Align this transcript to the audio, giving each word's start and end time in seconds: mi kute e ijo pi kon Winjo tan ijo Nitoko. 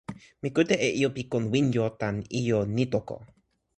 mi 0.41 0.49
kute 0.55 0.75
e 0.87 0.89
ijo 0.99 1.09
pi 1.15 1.21
kon 1.31 1.43
Winjo 1.53 1.85
tan 2.01 2.15
ijo 2.41 2.59
Nitoko. 2.75 3.15